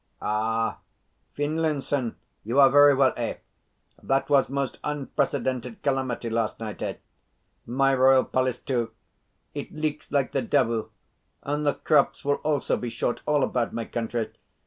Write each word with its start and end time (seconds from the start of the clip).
Ah, 0.23 0.79
Finlinson, 1.37 2.15
you 2.43 2.59
are 2.59 2.71
very 2.71 2.95
well, 2.95 3.13
eh? 3.17 3.35
That 4.01 4.31
was 4.31 4.49
most 4.49 4.79
unprecedented 4.83 5.83
calamity 5.83 6.27
last 6.27 6.59
night, 6.59 6.81
eh? 6.81 6.95
My 7.67 7.93
royal 7.93 8.23
palace, 8.25 8.57
too, 8.57 8.89
it 9.53 9.71
leaks 9.71 10.11
like 10.11 10.31
the 10.31 10.41
devil, 10.41 10.89
and 11.43 11.67
the 11.67 11.75
crops 11.75 12.25
will 12.25 12.37
also 12.37 12.77
be 12.77 12.89
short 12.89 13.21
all 13.27 13.43
about 13.43 13.73
my 13.75 13.85
country. 13.85 14.31